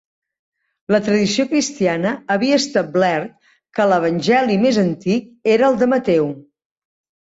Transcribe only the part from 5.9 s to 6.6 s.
Mateu.